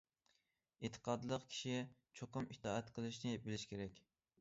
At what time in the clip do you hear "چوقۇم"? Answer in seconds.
2.21-2.51